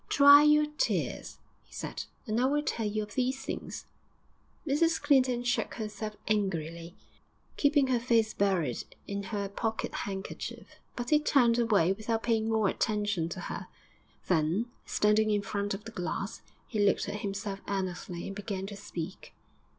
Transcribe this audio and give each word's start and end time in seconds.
'Dry 0.09 0.41
your 0.41 0.65
tears,' 0.79 1.37
he 1.63 1.71
said, 1.71 2.05
'and 2.25 2.41
I 2.41 2.45
will 2.45 2.63
tell 2.63 2.87
you 2.87 3.03
of 3.03 3.13
these 3.13 3.45
things.' 3.45 3.85
Mrs 4.65 4.99
Clinton 4.99 5.43
shook 5.43 5.75
herself 5.75 6.15
angrily, 6.27 6.95
keeping 7.55 7.85
her 7.85 7.99
face 7.99 8.33
buried 8.33 8.83
in 9.05 9.21
her 9.29 9.47
pocket 9.47 9.93
handkerchief, 9.93 10.69
but 10.95 11.11
he 11.11 11.19
turned 11.19 11.59
away 11.59 11.93
without 11.93 12.23
paying 12.23 12.49
more 12.49 12.67
attention 12.67 13.29
to 13.29 13.41
her; 13.41 13.67
then, 14.27 14.65
standing 14.87 15.29
in 15.29 15.43
front 15.43 15.75
of 15.75 15.83
the 15.85 15.91
glass, 15.91 16.41
he 16.67 16.79
looked 16.79 17.07
at 17.07 17.17
himself 17.21 17.61
earnestly 17.67 18.25
and 18.25 18.35
began 18.35 18.65
to 18.65 18.75
speak. 18.75 19.35